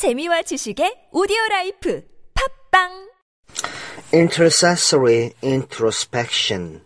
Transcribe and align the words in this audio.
재미와 0.00 0.40
지식의 0.40 1.08
오디오 1.12 1.36
라이프 1.50 2.02
팝빵 2.32 3.10
intercessory 4.14 5.32
introspection 5.44 6.80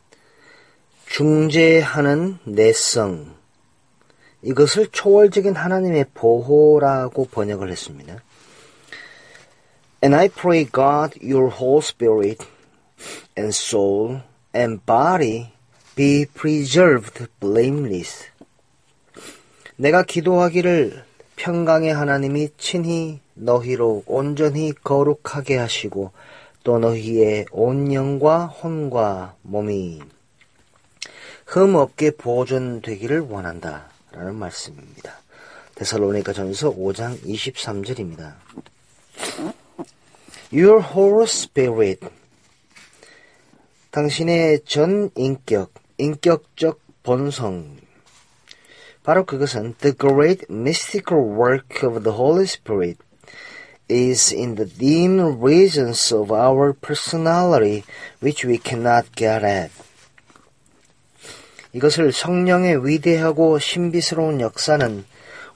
중재하는 1.06 2.38
내성 2.42 3.36
이것을 4.42 4.88
초월적인 4.88 5.54
하나님의 5.54 6.06
보호라고 6.12 7.26
번역을 7.26 7.70
했습니다. 7.70 8.20
And 10.02 10.16
I 10.16 10.26
pray 10.26 10.66
God 10.66 11.16
your 11.22 11.54
whole 11.54 11.78
spirit 11.84 12.44
and 13.38 13.54
soul 13.54 14.22
and 14.52 14.84
body 14.84 15.52
be 15.94 16.26
preserved 16.34 17.28
blameless. 17.38 18.24
내가 19.76 20.02
기도하기를 20.02 21.13
평강의 21.36 21.92
하나님이 21.92 22.50
친히 22.56 23.20
너희로 23.34 24.04
온전히 24.06 24.72
거룩하게 24.72 25.56
하시고 25.56 26.12
또 26.62 26.78
너희의 26.78 27.46
온 27.50 27.92
영과 27.92 28.46
혼과 28.46 29.36
몸이 29.42 30.00
흠 31.46 31.74
없게 31.74 32.10
보존되기를 32.12 33.20
원한다. 33.20 33.90
라는 34.12 34.36
말씀입니다. 34.36 35.20
데살로니가 35.74 36.32
전서 36.32 36.70
5장 36.70 37.20
23절입니다. 37.22 38.34
Your 40.52 40.82
whole 40.82 41.24
spirit 41.24 42.06
당신의 43.90 44.60
전 44.64 45.10
인격, 45.16 45.72
인격적 45.98 46.80
본성 47.02 47.76
바로 49.04 49.24
그것은 49.24 49.74
the 49.80 49.94
great 49.96 50.46
mystical 50.50 51.22
work 51.22 51.86
of 51.86 52.02
the 52.02 52.16
Holy 52.16 52.44
Spirit 52.44 52.98
is 53.88 54.34
in 54.34 54.56
the 54.56 54.66
dim 54.66 55.20
regions 55.44 56.12
of 56.12 56.32
our 56.32 56.72
personality 56.72 57.84
which 58.22 58.46
we 58.48 58.58
cannot 58.58 59.06
get 59.14 59.44
at. 59.44 59.70
이것을 61.74 62.12
성령의 62.12 62.86
위대하고 62.86 63.58
신비스러운 63.58 64.40
역사는 64.40 65.04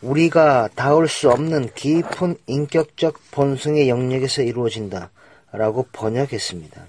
우리가 0.02 0.68
닿을 0.74 1.08
수 1.08 1.30
없는 1.30 1.70
깊은 1.74 2.36
인격적 2.46 3.18
본성의 3.30 3.88
영역에서 3.88 4.42
이루어진다. 4.42 5.10
라고 5.52 5.86
번역했습니다. 5.92 6.86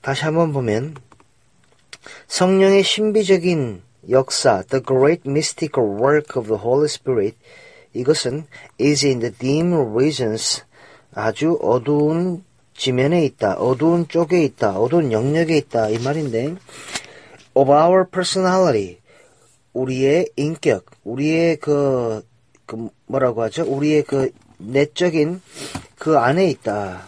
다시 0.00 0.22
한번 0.22 0.52
보면 0.52 0.94
성령의 2.28 2.84
신비적인 2.84 3.82
역사, 4.08 4.62
the 4.68 4.82
great 4.84 5.22
mystical 5.28 5.84
work 5.84 6.36
of 6.36 6.48
the 6.48 6.62
Holy 6.62 6.86
Spirit, 6.86 7.36
이것은 7.94 8.46
is 8.80 9.06
in 9.06 9.20
the 9.20 9.32
dim 9.32 9.74
regions, 9.96 10.62
아주 11.12 11.58
어두운 11.62 12.44
지면에 12.76 13.24
있다, 13.24 13.54
어두운 13.54 14.06
쪽에 14.08 14.44
있다, 14.44 14.78
어두운 14.78 15.12
영역에 15.12 15.56
있다, 15.56 15.88
이 15.88 15.98
말인데, 15.98 16.56
of 17.54 17.70
our 17.72 18.06
personality, 18.08 18.98
우리의 19.72 20.28
인격, 20.36 20.86
우리의 21.04 21.56
그, 21.56 22.22
그 22.66 22.88
뭐라고 23.06 23.42
하죠? 23.42 23.64
우리의 23.64 24.02
그 24.02 24.30
내적인 24.58 25.40
그 25.98 26.18
안에 26.18 26.48
있다. 26.50 27.02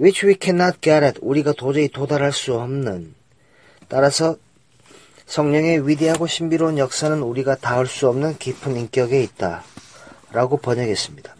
which 0.00 0.26
we 0.26 0.36
cannot 0.40 0.80
get 0.80 1.04
at, 1.04 1.18
우리가 1.22 1.52
도저히 1.52 1.88
도달할 1.88 2.32
수 2.32 2.54
없는. 2.54 3.14
따라서 3.88 4.36
성령의 5.26 5.88
위대하고 5.88 6.26
신비로운 6.26 6.78
역사는 6.78 7.22
우리가 7.22 7.56
닿을 7.56 7.86
수 7.86 8.08
없는 8.08 8.38
깊은 8.38 8.76
인격에 8.76 9.22
있다. 9.22 9.64
라고 10.32 10.56
번역했습니다. 10.56 11.34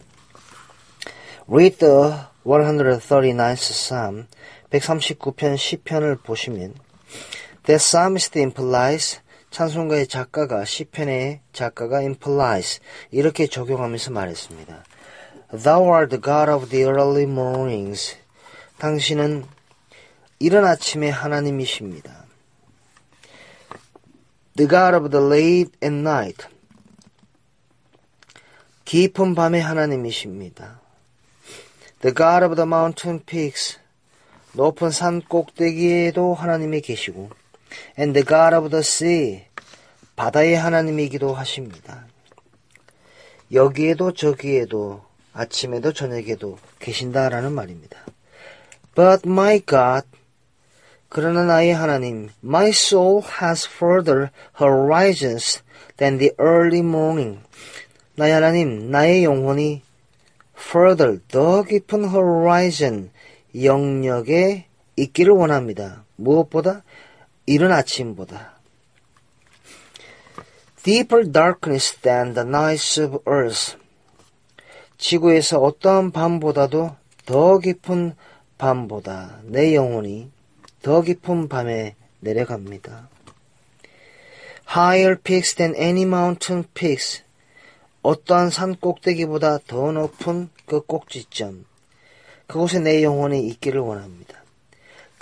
Read 1.48 1.78
the 1.78 2.12
139th 2.44 3.56
Psalm, 3.56 4.26
139편 4.70 5.56
시편을 5.56 6.16
보시면 6.16 6.74
The 7.66 7.78
psalmist 7.78 8.38
implies 8.38 9.20
찬송가의 9.50 10.08
작가가 10.08 10.64
시편의 10.64 11.40
작가가 11.52 11.98
implies 11.98 12.80
이렇게 13.10 13.46
적용하면서 13.46 14.10
말했습니다. 14.10 14.84
Thou 15.62 15.84
art 15.88 16.08
the 16.10 16.20
God 16.20 16.50
of 16.50 16.68
the 16.68 16.84
early 16.84 17.22
mornings. 17.22 18.16
당신은 18.78 19.44
이른 20.40 20.64
아침의 20.64 21.12
하나님이십니다. 21.12 22.23
The 24.56 24.68
God 24.68 24.94
of 24.94 25.10
the 25.10 25.26
late 25.26 25.72
and 25.82 26.08
night. 26.08 26.46
깊은 28.84 29.34
밤의 29.34 29.60
하나님이십니다. 29.60 30.80
The 32.00 32.14
God 32.14 32.44
of 32.44 32.54
the 32.54 32.66
mountain 32.66 33.24
peaks. 33.24 33.78
높은 34.52 34.90
산 34.90 35.20
꼭대기에도 35.22 36.34
하나님이 36.34 36.82
계시고, 36.82 37.30
and 37.98 38.12
the 38.12 38.24
God 38.24 38.54
of 38.54 38.70
the 38.70 38.80
sea. 38.80 39.46
바다의 40.14 40.56
하나님이기도 40.56 41.34
하십니다. 41.34 42.06
여기에도 43.52 44.12
저기에도 44.12 45.04
아침에도 45.32 45.92
저녁에도 45.92 46.58
계신다라는 46.78 47.52
말입니다. 47.52 47.98
But 48.94 49.28
my 49.28 49.60
God, 49.66 50.06
그러나 51.08 51.44
나의 51.44 51.72
하나님, 51.72 52.28
my 52.42 52.68
soul 52.68 53.22
has 53.40 53.68
further 53.68 54.30
horizons 54.60 55.62
than 55.96 56.18
the 56.18 56.32
early 56.40 56.80
morning. 56.80 57.40
나의 58.16 58.32
하나님, 58.32 58.90
나의 58.90 59.24
영혼이 59.24 59.82
further, 60.56 61.20
더 61.28 61.62
깊은 61.62 62.08
horizon, 62.08 63.10
영역에 63.62 64.66
있기를 64.96 65.32
원합니다. 65.32 66.04
무엇보다? 66.16 66.82
이른 67.46 67.72
아침보다. 67.72 68.54
Deeper 70.82 71.30
darkness 71.30 71.96
than 72.00 72.34
the 72.34 72.46
nights 72.46 73.00
of 73.00 73.18
earth. 73.28 73.76
지구에서 74.98 75.58
어떠한 75.60 76.12
밤보다도 76.12 76.96
더 77.26 77.58
깊은 77.58 78.14
밤보다 78.58 79.40
내 79.44 79.74
영혼이 79.74 80.30
더 80.84 81.00
깊은 81.00 81.48
밤에 81.48 81.94
내려갑니다. 82.20 83.08
Higher 84.68 85.16
peaks 85.16 85.54
than 85.54 85.74
any 85.76 86.02
mountain 86.02 86.64
peaks. 86.74 87.22
어떠한 88.02 88.50
산 88.50 88.76
꼭대기보다 88.76 89.60
더 89.66 89.92
높은 89.92 90.50
그 90.66 90.82
꼭지점. 90.82 91.64
그곳에 92.46 92.80
내 92.80 93.02
영혼이 93.02 93.46
있기를 93.46 93.80
원합니다. 93.80 94.44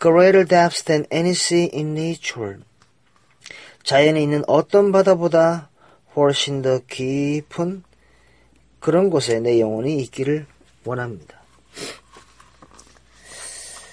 Greater 0.01 0.45
depths 0.45 0.83
than 0.83 1.07
any 1.13 1.31
sea 1.31 1.71
in 1.73 1.97
nature. 1.97 2.59
자연에 3.85 4.21
있는 4.21 4.43
어떤 4.49 4.91
바다보다 4.91 5.71
훨씬 6.17 6.63
더 6.63 6.81
깊은 6.89 7.85
그런 8.81 9.11
곳에 9.11 9.39
내 9.39 9.61
영혼이 9.61 10.01
있기를 10.01 10.45
원합니다. 10.85 11.41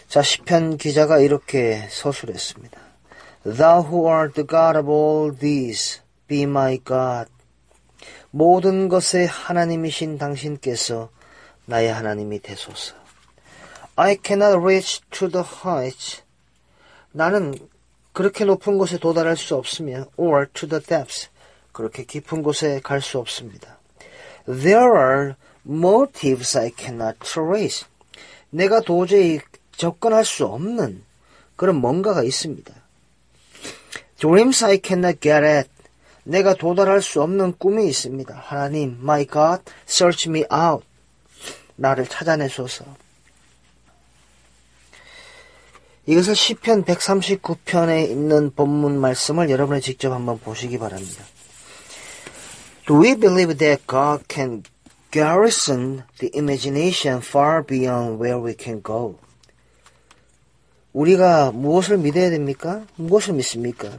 자, 0.09 0.23
시편 0.23 0.77
기자가 0.77 1.19
이렇게 1.19 1.87
서술했습니다. 1.91 2.81
Thou 3.43 3.83
who 3.83 4.07
art 4.09 4.33
the 4.33 4.47
God 4.47 4.75
of 4.75 4.89
all 4.89 5.37
these, 5.37 6.01
be 6.27 6.41
my 6.41 6.79
God. 6.83 7.31
모든 8.31 8.89
것의 8.89 9.27
하나님이신 9.27 10.17
당신께서 10.17 11.11
나의 11.67 11.93
하나님이 11.93 12.39
되소서. 12.39 12.95
I 13.97 14.17
cannot 14.25 14.57
reach 14.57 15.01
to 15.11 15.29
the 15.29 15.45
heights. 15.63 16.23
나는 17.11 17.53
그렇게 18.11 18.45
높은 18.45 18.79
곳에 18.79 18.97
도달할 18.97 19.37
수 19.37 19.53
없으며, 19.53 20.07
or 20.17 20.47
to 20.53 20.67
the 20.67 20.83
depths. 20.83 21.29
그렇게 21.71 22.03
깊은 22.03 22.41
곳에 22.41 22.81
갈 22.83 22.99
수 22.99 23.19
없습니다. 23.19 23.77
There 24.45 24.89
are 24.97 25.35
motives 25.67 26.57
I 26.57 26.71
cannot 26.75 27.19
trace. 27.19 27.85
내가 28.49 28.81
도저히 28.81 29.39
접근할 29.79 30.25
수 30.25 30.45
없는 30.45 31.01
그런 31.55 31.77
뭔가가 31.77 32.21
있습니다. 32.23 32.73
Dreams 34.17 34.65
I 34.65 34.79
cannot 34.83 35.19
get 35.21 35.45
at. 35.45 35.69
내가 36.23 36.53
도달할 36.53 37.01
수 37.01 37.21
없는 37.21 37.57
꿈이 37.57 37.87
있습니다. 37.87 38.35
하나님, 38.35 38.99
my 39.01 39.25
God, 39.25 39.63
search 39.87 40.29
me 40.29 40.43
out. 40.53 40.85
나를 41.77 42.07
찾아내소서. 42.07 42.83
이것을 46.05 46.35
시편 46.35 46.83
139편에 46.83 48.09
있는 48.09 48.53
본문 48.53 48.99
말씀을 48.99 49.49
여러분이 49.49 49.79
직접 49.79 50.11
한번 50.11 50.39
보시기 50.39 50.77
바랍니다. 50.77 51.23
Do 52.85 53.01
we 53.01 53.15
believe 53.15 53.57
that 53.57 53.87
God 53.87 54.25
can 54.29 54.63
garrison 55.11 56.03
the 56.17 56.31
imagination 56.35 57.21
far 57.21 57.65
beyond 57.65 58.21
where 58.21 58.43
we 58.43 58.53
can 58.59 58.83
go? 58.83 59.15
우리가 60.99 61.53
무엇을 61.53 61.97
믿어야 61.97 62.29
됩니까? 62.29 62.85
무엇을 62.97 63.33
믿습니까? 63.35 63.89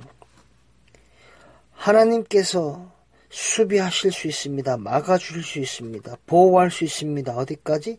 하나님께서 1.72 2.92
수비하실 3.30 4.12
수 4.12 4.26
있습니다. 4.28 4.76
막아줄 4.76 5.42
수 5.42 5.60
있습니다. 5.60 6.18
보호할 6.26 6.70
수 6.70 6.84
있습니다. 6.84 7.34
어디까지? 7.34 7.96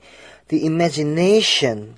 The 0.49 0.67
imagination. 0.67 1.95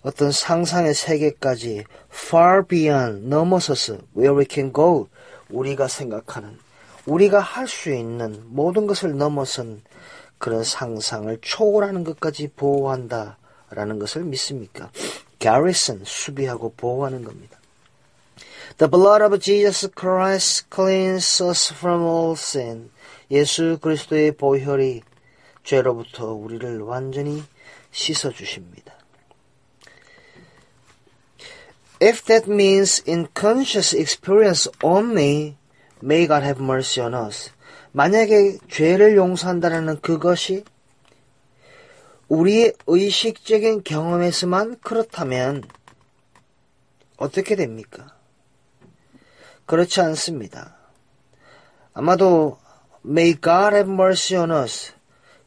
어떤 0.00 0.32
상상의 0.32 0.94
세계까지 0.94 1.84
far 2.10 2.66
beyond 2.66 3.28
넘어서서 3.28 3.98
where 4.16 4.38
we 4.38 4.46
can 4.50 4.72
go 4.72 5.08
우리가 5.50 5.88
생각하는 5.88 6.58
우리가 7.04 7.40
할 7.40 7.66
수 7.66 7.92
있는 7.92 8.42
모든 8.46 8.86
것을 8.86 9.18
넘어선 9.18 9.82
그런 10.38 10.64
상상을 10.64 11.36
초월하는 11.42 12.04
것까지 12.04 12.48
보호한다라는 12.56 13.98
것을 13.98 14.24
믿습니까? 14.24 14.90
Garrison 15.44 16.02
수비하고 16.06 16.72
보호하는 16.74 17.22
겁니다. 17.22 17.58
The 18.78 18.90
blood 18.90 19.22
of 19.22 19.38
Jesus 19.38 19.86
Christ 19.94 20.70
cleanses 20.74 21.42
us 21.42 21.74
from 21.74 22.02
all 22.02 22.32
sin. 22.32 22.90
예수 23.30 23.78
그리스도의 23.78 24.32
보혈이 24.32 25.02
죄로부터 25.62 26.32
우리를 26.32 26.80
완전히 26.80 27.44
씻어 27.92 28.30
주십니다. 28.30 28.94
If 32.02 32.24
that 32.24 32.50
means 32.50 33.02
in 33.06 33.28
conscious 33.38 33.94
experience 33.94 34.70
only, 34.82 35.56
may 36.02 36.26
God 36.26 36.42
have 36.42 36.62
mercy 36.62 37.04
on 37.04 37.14
us. 37.14 37.50
만약에 37.92 38.58
죄를 38.70 39.14
용서한다는 39.16 40.00
그것이 40.00 40.64
우리의 42.28 42.72
의식적인 42.86 43.84
경험에서만 43.84 44.76
그렇다면 44.80 45.62
어떻게 47.16 47.56
됩니까? 47.56 48.16
그렇지 49.66 50.00
않습니다. 50.00 50.76
아마도 51.92 52.58
May 53.04 53.34
God 53.34 53.74
have 53.74 53.92
mercy 53.92 54.40
on 54.40 54.50
us. 54.50 54.92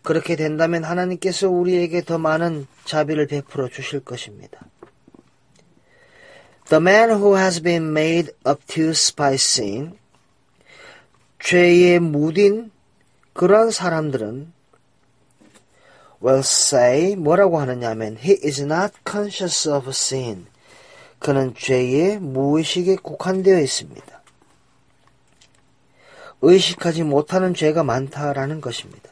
그렇게 0.04 0.36
된다면 0.36 0.84
하나님께서 0.84 1.50
우리에게 1.50 2.04
더 2.04 2.18
많은 2.18 2.68
자비를 2.86 3.28
베풀어 3.28 3.68
주실 3.68 4.00
것입니다. 4.00 4.68
The 6.70 6.82
man 6.82 7.10
who 7.10 7.36
has 7.38 7.62
been 7.62 7.90
made 7.90 8.32
obtuse 8.46 9.16
by 9.16 9.34
sin, 9.34 9.98
죄에 11.40 12.00
묻인 12.00 12.72
그런 13.34 13.72
사람들은 13.72 14.54
will 16.24 16.40
say 16.40 17.16
뭐라고 17.16 17.60
하느냐면 17.60 18.18
he 18.18 18.38
is 18.44 18.62
not 18.62 18.94
conscious 19.08 19.70
of 19.70 19.90
sin. 19.90 20.48
그는 21.20 21.54
죄의 21.56 22.20
무의식에 22.20 22.96
국한되어 22.98 23.60
있습니다. 23.60 24.18
의식하지 26.42 27.04
못하는 27.04 27.54
죄가 27.54 27.84
많다라는 27.84 28.62
것입니다. 28.62 29.10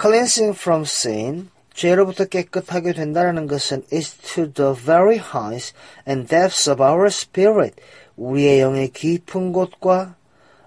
Cleansing 0.00 0.56
from 0.56 0.82
sin, 0.82 1.50
죄로부터 1.74 2.26
깨끗하게 2.26 2.92
된다는 2.92 3.46
것은 3.46 3.84
is 3.92 4.16
to 4.18 4.52
the 4.52 4.74
very 4.74 5.18
heights 5.18 5.74
and 6.06 6.28
depths 6.28 6.70
of 6.70 6.82
our 6.82 7.06
spirit, 7.06 7.74
우리의 8.16 8.60
영의 8.60 8.88
깊은 8.88 9.52
곳과 9.52 10.14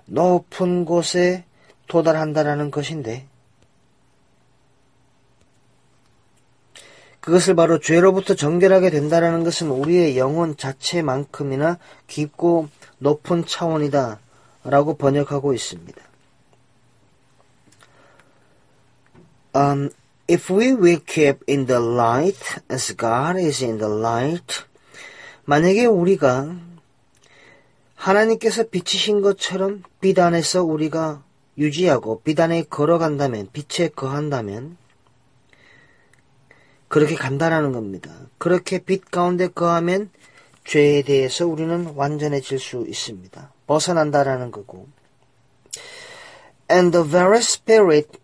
높은 0.05 0.85
곳에 0.85 1.45
도달한다라는 1.87 2.69
것인데, 2.69 3.28
그것을 7.19 7.55
바로 7.55 7.79
죄로부터 7.79 8.35
정결하게 8.35 8.89
된다라는 8.89 9.43
것은 9.43 9.69
우리의 9.69 10.17
영혼 10.17 10.55
자체만큼이나 10.55 11.77
깊고 12.07 12.69
높은 12.99 13.45
차원이다 13.45 14.19
라고 14.63 14.95
번역하고 14.95 15.53
있습니다. 15.53 16.01
Um, 19.55 19.89
if 20.29 20.53
we 20.53 20.73
will 20.73 20.99
keep 21.05 21.39
in 21.49 21.65
the 21.65 21.81
light 21.81 22.39
as 22.71 22.95
God 22.95 23.37
is 23.39 23.63
in 23.63 23.79
the 23.79 23.91
light, 23.91 24.63
만약에 25.45 25.85
우리가 25.85 26.55
하나님께서 27.95 28.63
빛이신 28.63 29.21
것처럼 29.21 29.83
빛 29.99 30.19
안에서 30.19 30.63
우리가 30.63 31.23
유지하고 31.57 32.21
빛 32.21 32.39
안에 32.39 32.63
걸어간다면, 32.63 33.49
빛에 33.51 33.89
거한다면, 33.89 34.77
그렇게 36.89 37.15
간다라는 37.15 37.71
겁니다. 37.71 38.11
그렇게 38.37 38.79
빛 38.79 39.09
가운데 39.09 39.47
거하면 39.47 40.09
죄에 40.65 41.03
대해서 41.03 41.47
우리는 41.47 41.93
완전해질 41.95 42.59
수 42.59 42.85
있습니다. 42.87 43.53
벗어난다라는 43.67 44.51
거고. 44.51 44.87
And 46.69 46.91
the 46.91 47.07
very 47.07 47.39
spirit 47.39 48.19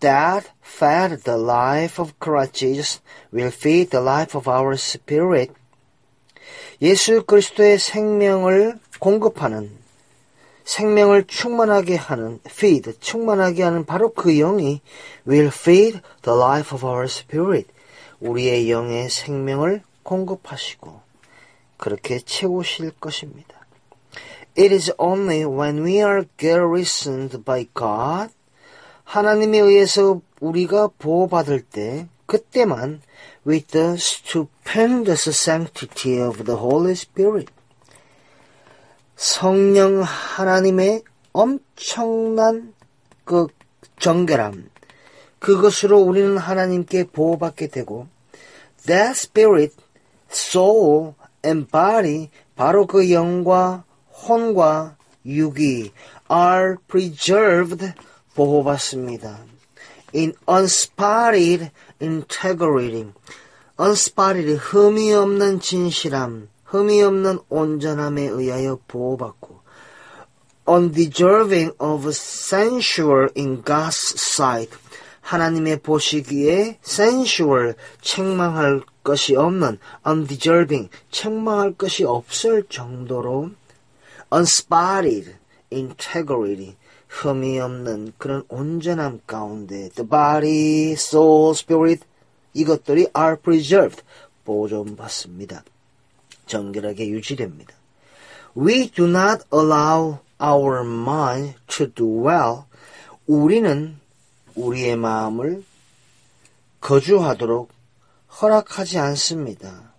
that 0.00 0.48
fed 0.62 1.24
the 1.24 1.38
life 1.38 2.00
of 2.00 2.12
Christ 2.22 2.54
Jesus 2.54 3.00
will 3.32 3.52
feed 3.52 3.90
the 3.90 4.04
life 4.04 4.36
of 4.36 4.48
our 4.48 4.74
spirit. 4.74 5.52
예수 6.82 7.22
그리스도의 7.24 7.78
생명을 7.78 8.78
공급하는 8.98 9.70
생명을 10.64 11.24
충만하게 11.24 11.96
하는 11.96 12.38
feed 12.46 12.98
충만하게 13.00 13.62
하는 13.62 13.84
바로 13.84 14.12
그 14.12 14.32
영이 14.32 14.80
will 15.26 15.48
feed 15.48 16.00
the 16.22 16.38
life 16.38 16.74
of 16.74 16.86
our 16.86 17.04
spirit. 17.04 17.68
우리의 18.20 18.70
영의 18.70 19.08
생명을 19.08 19.82
공급하시고 20.02 21.00
그렇게 21.76 22.18
채우실 22.20 22.92
것입니다. 23.00 23.60
It 24.58 24.74
is 24.74 24.92
only 24.98 25.44
when 25.44 25.84
we 25.84 25.96
are 25.96 26.24
garrisoned 26.36 27.44
by 27.44 27.66
God, 27.74 28.32
하나님에 29.04 29.58
의해서 29.58 30.20
우리가 30.40 30.88
보호받을 30.98 31.62
때, 31.62 32.08
그때만 32.26 33.02
with 33.46 33.68
the 33.68 33.94
stupendous 33.94 35.30
sanctity 35.30 36.20
of 36.20 36.44
the 36.44 36.58
Holy 36.58 36.92
Spirit, 36.92 37.52
성령 39.16 40.02
하나님의 40.02 41.02
엄청난 41.32 42.74
그 43.24 43.46
정결함, 43.98 44.69
그것으로 45.40 45.98
우리는 45.98 46.38
하나님께 46.38 47.08
보호받게 47.08 47.68
되고 47.68 48.06
that 48.86 49.10
spirit, 49.10 49.74
soul 50.30 51.14
and 51.44 51.66
body 51.70 52.30
바로 52.54 52.86
그 52.86 53.10
영과 53.10 53.84
혼과 54.28 54.96
육이 55.26 55.92
are 56.30 56.76
preserved 56.86 57.92
보호받습니다. 58.34 59.40
in 60.14 60.34
unspotted 60.48 61.70
integrity 62.00 63.12
unspotted 63.78 64.56
흠이 64.56 65.12
없는 65.12 65.60
진실함 65.60 66.48
흠이 66.64 67.02
없는 67.02 67.38
온전함에 67.48 68.22
의하여 68.22 68.78
보호받고 68.88 69.60
undeserving 70.68 71.72
of 71.80 72.12
censure 72.12 73.28
in 73.36 73.62
God's 73.62 74.14
sight 74.16 74.70
하나님의 75.20 75.80
보시기에 75.80 76.78
sensual, 76.84 77.74
책망할 78.00 78.82
것이 79.04 79.36
없는 79.36 79.78
undeserving, 80.06 80.90
책망할 81.10 81.74
것이 81.74 82.04
없을 82.04 82.64
정도로 82.68 83.50
unspotted, 84.32 85.34
integrity, 85.72 86.76
흠이 87.08 87.58
없는 87.58 88.12
그런 88.18 88.44
온전함 88.48 89.20
가운데 89.26 89.88
the 89.90 90.08
body, 90.08 90.92
soul, 90.92 91.52
spirit 91.52 92.04
이것들이 92.54 93.08
are 93.16 93.36
preserved, 93.36 94.02
보존받습니다. 94.44 95.64
정결하게 96.46 97.08
유지됩니다. 97.08 97.74
We 98.56 98.90
do 98.90 99.06
not 99.06 99.44
allow 99.52 100.18
our 100.42 100.84
mind 100.84 101.54
to 101.68 101.86
dwell. 101.86 102.64
우리는 103.26 103.99
우리의 104.60 104.96
마음을 104.96 105.64
거주하도록 106.80 107.70
허락하지 108.40 108.98
않습니다. 108.98 109.92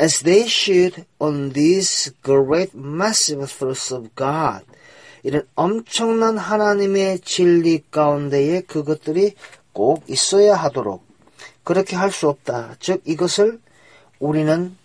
As 0.00 0.22
they 0.22 0.46
should 0.46 1.04
on 1.18 1.52
these 1.52 2.12
great 2.24 2.70
massive 2.76 3.46
truths 3.46 3.92
of 3.92 4.08
God. 4.16 4.64
이런 5.24 5.42
엄청난 5.56 6.38
하나님의 6.38 7.20
진리 7.20 7.82
가운데에 7.90 8.60
그것들이 8.62 9.34
꼭 9.72 10.04
있어야 10.08 10.54
하도록 10.54 11.04
그렇게 11.64 11.96
할 11.96 12.10
수 12.12 12.28
없다. 12.28 12.76
즉 12.78 13.02
이것을 13.04 13.60
우리는 14.20 14.76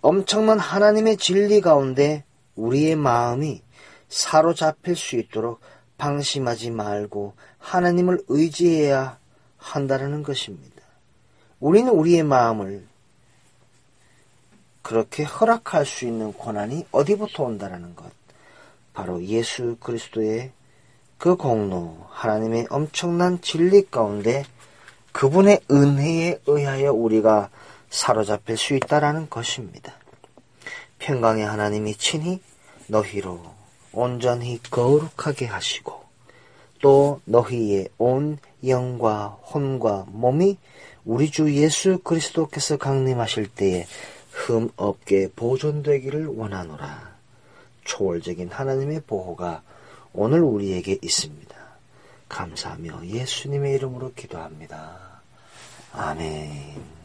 엄청난 0.00 0.58
하나님의 0.58 1.16
진리 1.16 1.60
가운데 1.60 2.24
우리의 2.56 2.96
마음이 2.96 3.62
사로잡힐 4.08 4.96
수 4.96 5.16
있도록 5.16 5.60
방심하지 5.98 6.70
말고 6.70 7.34
하나님을 7.58 8.24
의지해야 8.28 9.18
한다는 9.58 10.22
것입니다. 10.22 10.82
우리는 11.60 11.92
우리의 11.92 12.22
마음을 12.22 12.86
그렇게 14.82 15.24
허락할 15.24 15.84
수 15.84 16.06
있는 16.06 16.32
권한이 16.32 16.86
어디부터 16.92 17.42
온다라는 17.42 17.94
것. 17.94 18.10
바로 18.94 19.22
예수 19.24 19.76
그리스도의 19.80 20.52
그 21.18 21.36
공로, 21.36 22.06
하나님의 22.10 22.68
엄청난 22.70 23.40
진리 23.40 23.84
가운데 23.90 24.44
그분의 25.12 25.60
은혜에 25.70 26.40
의하여 26.46 26.92
우리가 26.92 27.50
사로잡힐 27.90 28.56
수 28.56 28.74
있다라는 28.74 29.28
것입니다. 29.28 29.94
평강의 31.00 31.44
하나님이 31.44 31.96
친히 31.96 32.40
너희로 32.86 33.57
온전히 33.92 34.60
거룩하게 34.70 35.46
하시고 35.46 36.04
또 36.80 37.20
너희의 37.24 37.88
온 37.98 38.38
영과 38.66 39.26
혼과 39.26 40.06
몸이 40.08 40.58
우리 41.04 41.30
주 41.30 41.52
예수 41.54 41.98
그리스도께서 41.98 42.76
강림하실 42.76 43.48
때에 43.48 43.86
흠 44.30 44.70
없게 44.76 45.28
보존되기를 45.34 46.26
원하노라. 46.26 47.16
초월적인 47.84 48.50
하나님의 48.50 49.02
보호가 49.06 49.62
오늘 50.12 50.40
우리에게 50.42 50.98
있습니다. 51.00 51.56
감사하며 52.28 53.06
예수님의 53.06 53.74
이름으로 53.74 54.12
기도합니다. 54.14 55.22
아멘. 55.92 56.97